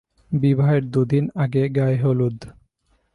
বিবাহের 0.31 0.83
দুদিন 0.91 1.25
আগে 1.35 1.63
গায়ে 1.69 1.97
হলুদ। 2.03 2.37